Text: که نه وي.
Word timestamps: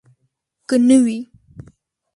که 0.67 0.75
نه 0.87 0.97
وي. 1.03 1.17